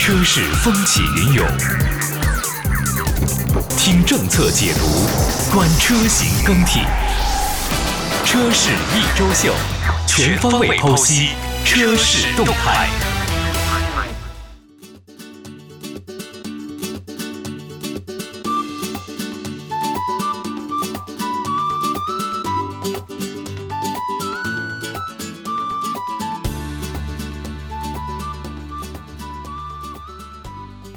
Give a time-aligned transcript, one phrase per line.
[0.00, 1.46] 车市风起云涌，
[3.76, 4.86] 听政策解读，
[5.54, 6.80] 观车型更替，
[8.24, 9.54] 车市一周秀，
[10.06, 11.32] 全方位剖析
[11.66, 13.09] 车市动态。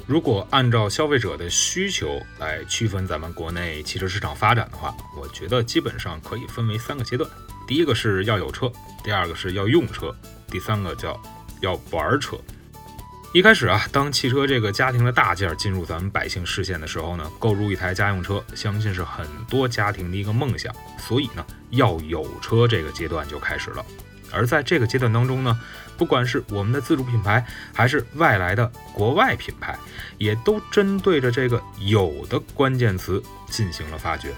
[0.06, 7.28] 如果按照消费者的需求来区分咱们国内汽车市场发展的话，我觉得基本上可以分为三个阶段。
[7.66, 8.70] 第一个是要有车，
[9.02, 10.14] 第二个是要用车，
[10.48, 11.18] 第三个叫
[11.62, 12.36] 要玩车。
[13.32, 20.72] 一开始啊，当汽车这个家庭的大件进入咱们百姓视线的时候呢，购入一台家用车，相信是很多家庭的一个梦想。
[20.98, 23.84] 所以呢，要有车这个阶段就开始了。
[24.34, 25.58] 而在这个阶段当中呢，
[25.96, 29.78] 不管是我们的自主品牌，还是外来的国外品牌，
[30.18, 34.32] 也都针对着这个“有”的关键词进行了发掘。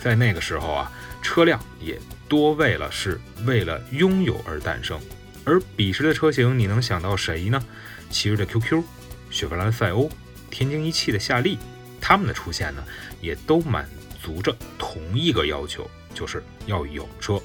[0.00, 5.00] 在那个时候啊，车辆也多为了是为了拥有而诞生。
[5.44, 7.62] 而彼时的车型，你能想到谁呢？
[8.10, 8.82] 奇瑞的 QQ、
[9.30, 10.10] 雪佛兰赛欧、
[10.50, 11.58] 天津一汽的夏利，
[12.00, 12.82] 他们的出现呢，
[13.20, 13.88] 也都满
[14.20, 17.40] 足着同一个要求，就是要有车。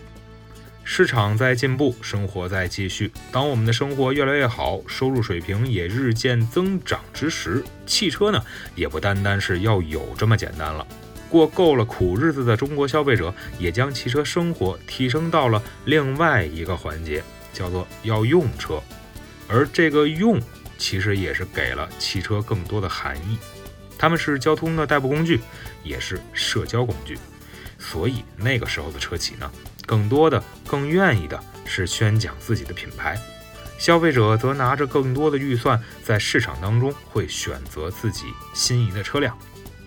[0.84, 3.12] 市场在进步，生活在继续。
[3.32, 8.44] 当我们的生活越来越好，收入水平也日渐增长之时，汽车呢，
[8.76, 10.86] 也不单单是要有这么简单了。
[11.30, 17.24] 过够了苦日子的中国消费者，也将汽车生活提升到了另外一个环节，
[17.54, 18.82] 叫做要用车。
[19.48, 20.42] 而这个用，
[20.78, 23.38] 其实也是给了汽车更多的含义。
[23.98, 25.40] 它们是交通的代步工具，
[25.84, 27.18] 也是社交工具。
[27.80, 29.50] 所以那个时候的车企呢，
[29.92, 33.20] 更多的、更愿意的是宣讲自己的品牌，
[33.78, 39.38] 消费者则拿着更多的预算，在市场当中会选择自己心仪的车辆。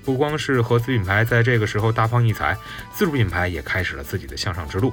[0.04, 2.54] 不光是合资品牌在这个时候大放异彩，
[2.92, 4.92] 自主品牌也开始了自己的向上之路。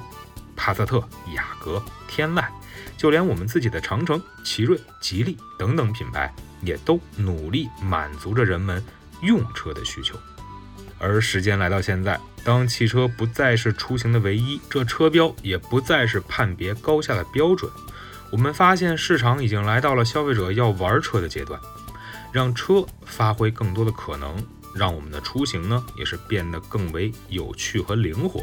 [0.56, 2.46] 帕萨特、雅阁、天籁，
[2.96, 8.82] 就连我们自己的长城、奇瑞、吉利等等品牌，也都努力满足着人们
[9.20, 10.18] 用车的需求。
[11.02, 17.70] 而时间来到现在，当汽车不再是出行的唯一，这车标也不再是判别高下的标准。
[18.30, 21.60] 我们发现市场已经来到了消费者要玩车的阶段，
[22.32, 24.34] 让车发挥更多的可能，
[24.74, 28.42] 让我们的出行呢也是变得更为有趣和灵活。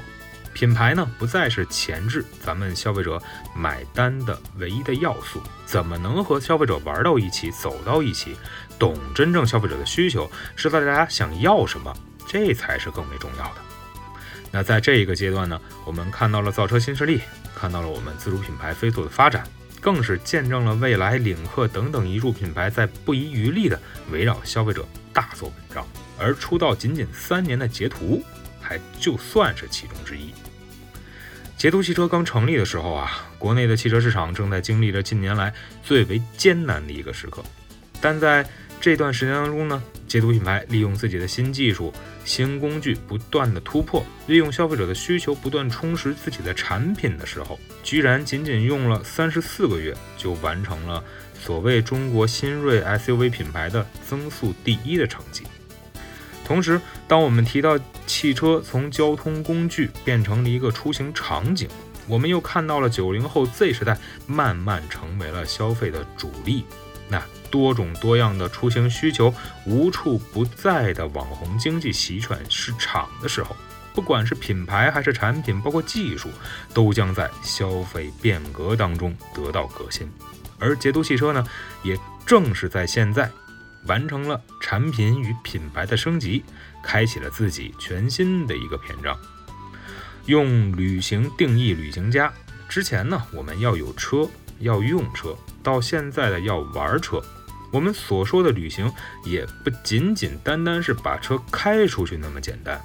[0.53, 3.21] 品牌呢不再是前置咱们消费者
[3.55, 8.35] 买单的唯一的要素，怎么能和消费者玩到一起，走到一起，
[8.77, 11.95] 懂真正消费者的需求，知道大家想要什么？
[12.29, 13.55] 这才是更为重要的。
[14.51, 17.21] 那在这一个阶段呢，我们看到了造车新势力，
[17.55, 19.43] 看到了我们自主品牌飞速的发展，
[19.81, 23.79] 更是见证了未来、领克等等一众品牌在不遗余力的
[24.11, 25.85] 围绕消费者大做文章。
[26.19, 28.23] 而出道仅仅三年的捷途，
[28.61, 30.31] 还就算是其中之一。
[31.57, 35.53] 捷途汽车刚成立的时候啊，国内的汽车市场正在经历着近年来
[35.83, 37.43] 最为艰难的一个时刻，
[37.99, 38.47] 但在
[38.81, 39.81] 这段时间当中呢。
[40.07, 41.93] 捷途品牌利用自己的新技术、
[42.25, 51.03] 新工具不断的突破，利用消费者的需求不断充实自己的产品的时候，居然仅仅用了三十四个月就完成了
[51.39, 55.43] 所谓中国新锐 SUV 品牌的增速第一的成绩。
[56.43, 61.69] 同时，当我们提到汽车从交通工具变成了一个出行场景，
[62.07, 66.65] 我们又看到了九零后 Z 时代慢慢成为了消费的主力。
[67.09, 69.33] 那多种多样的出行需求，
[69.65, 73.55] 无处不在的网红经济席卷市场的时候，
[73.93, 76.29] 不管是品牌还是产品，包括技术，
[76.73, 80.07] 都将在消费变革当中得到革新。
[80.59, 81.43] 而捷途汽车呢，
[81.83, 83.29] 也正是在现在，
[83.87, 86.43] 完成了产品与品牌的升级，
[86.83, 89.17] 开启了自己全新的一个篇章。
[90.25, 92.31] 用旅行定义旅行家，
[92.67, 95.35] 之前呢，我们要有车，要用车。
[95.63, 97.21] 到现在的要玩车，
[97.71, 98.91] 我们所说的旅行
[99.23, 102.79] 也不仅仅单单是把车开出去那么简单。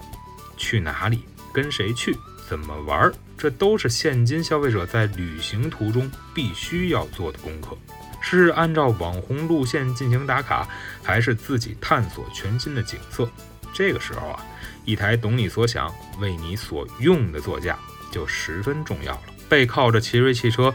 [0.56, 2.16] 去哪里，跟谁去，
[2.48, 7.76] 怎么玩，这都是现今消费者在旅行途中必须要做的功课。
[8.20, 10.66] 是按照网红路线进行打卡，
[11.02, 13.28] 还是自己探索全新的景色？
[13.72, 14.44] 这个时候啊，
[14.84, 17.76] 一台懂你所想、为你所用的座驾
[18.10, 19.22] 就十分重要了。
[19.48, 20.72] 背靠着奇瑞汽车。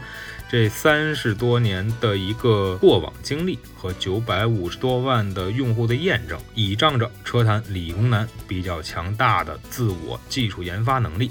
[0.50, 11.30] 这三十多年的一个过往经历和九百五十多万的用户的验证，倚仗着车坛理工男比较强大的自我技术研发能力，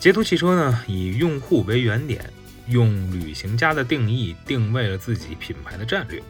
[0.00, 2.24] 捷途汽车呢以用户为原点，
[2.68, 6.22] 用旅行家的定义定位了自己品牌的战略。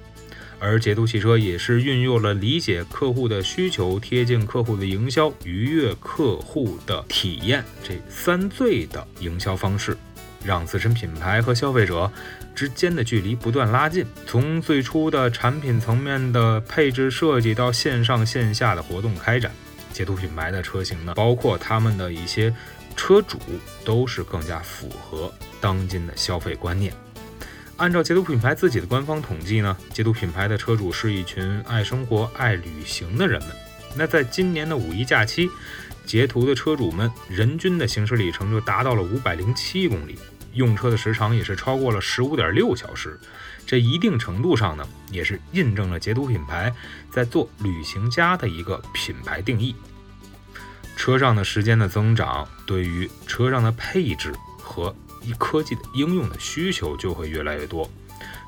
[0.59, 9.97] 而捷途汽车也是运用了理解客户的需求、贴近客户的营销、愉悦客户的体验这三最的营销方式，
[10.45, 12.11] 让自身品牌和消费者
[12.55, 14.07] 之间的距离不断拉近。
[14.27, 19.51] 从最初的产品层面的配置设计到线上线下的活动开展，
[19.93, 22.55] 捷途品牌的车型呢，包括他们的一些
[22.97, 23.39] 车主，
[23.85, 26.93] 都是更加符合当今的消费观念。
[27.79, 33.51] 按照捷途品牌自己的官方统计呢，捷途品牌的车主是一群爱生活、爱旅行的人们。
[33.97, 35.51] 那在今年的五一假期，
[36.07, 40.19] 捷途的车主们人均的行驶里程就达到了五百零七公里，
[40.55, 43.19] 用车的时长也是超过了十五点六小时。
[43.65, 46.73] 这一定程度上呢，也是印证了捷途品牌
[47.11, 49.75] 在做旅行家的一个品牌定义。
[50.97, 57.89] 车上的时间的增长，对于车上的配置和一科技的应用的需求就会越来越多，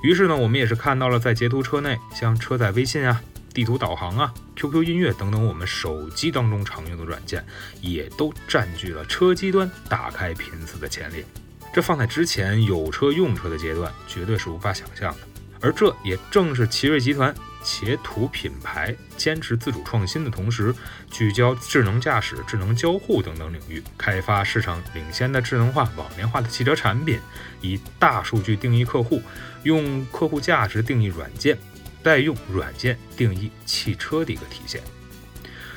[0.02, 3.22] 于是呢，我们也是看到了在捷途车内，像车载微信啊、
[3.54, 7.42] 地图导航啊、QQ 音乐等等我们手机当中常用的软件，
[7.80, 11.24] 也都占据了车机端打开频次的前列。
[11.72, 15.20] 这放在之前有车用车的阶段，绝对是无法想象的。
[15.60, 17.32] 而这也正是奇瑞集团。
[17.64, 20.74] 捷途品牌坚持自主创新的同时，
[21.10, 27.18] 聚焦智能驾驶、智能交互等等领域，开发市场领先的智能化、网联化的汽车产品，
[27.62, 29.22] 以大数据定义客户，
[29.62, 31.56] 用客户价值定义软件，
[32.04, 34.80] 再用软件定义汽车的一个体现。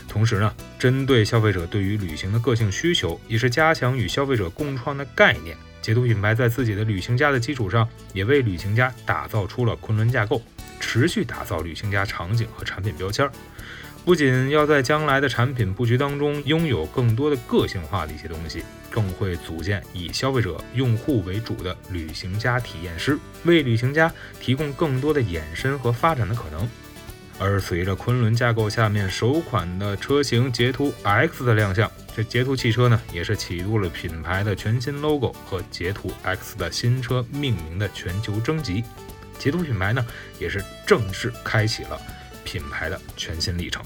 [0.08, 5.56] 同时呢，针对消费者对于旅行的个性需求，也是加强与消费者共创的概念。
[5.82, 10.42] 捷途品牌在自己的旅行家的基础上，也为旅行家打造出了昆仑架构。
[10.80, 13.32] 持续打造旅行家场景和产品标签儿，
[14.08, 24.10] 不仅要在将来的产品布局当中拥有更多的个性化的一些东西，更会组建以消费者用户为主的旅行家体验师，为旅行家
[24.40, 26.66] 提供更多的延伸和发展的可能。
[27.38, 38.86] 而随着昆仑架构下面首款的车型捷途 X 的亮相，这捷途汽车呢也是启动了品牌的全新 logo 和捷途 X 的新车命名的全球征集。
[39.38, 40.08] 捷途品牌呢，
[40.40, 42.02] 也是正式开启了
[42.48, 43.84] 品牌的全新历程。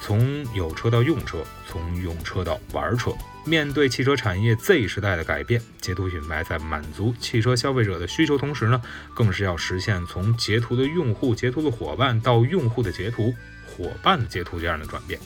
[0.00, 3.10] 从有车到用车，从用车到玩车，
[3.44, 8.80] 面对汽车产业 Z 时代的改变，捷途品牌在满足汽车消费者的需求同时呢，
[9.12, 13.34] 更是要实现从捷途的用户、捷途的伙伴到用户的捷途、
[13.66, 15.20] 伙伴的捷途这样的转变。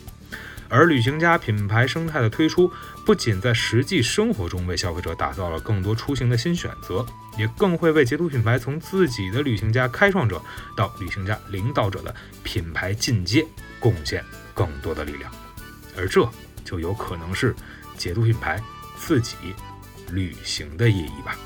[0.73, 2.73] 而旅行家品牌生态的推出，
[3.05, 7.05] 不仅在实际生活中为消费者打造了更多出行的新选择，
[7.37, 10.41] 也更会为捷途品牌从自己的旅行家开创者
[10.75, 13.47] 到旅行家领导者的品牌进阶
[13.79, 14.25] 贡献
[14.55, 15.31] 更多的力量。
[15.95, 16.27] 而这
[16.65, 17.55] 就有可能是
[17.99, 18.59] 捷途品牌
[18.97, 19.37] 自己
[20.11, 21.37] 旅行的意义吧。